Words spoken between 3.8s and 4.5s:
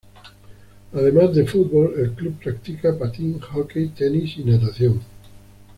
tenis y